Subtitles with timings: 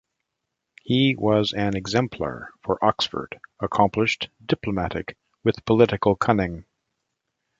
[0.81, 6.65] He was an exemplar for Oxford, accomplished, diplomatic, with political cunning.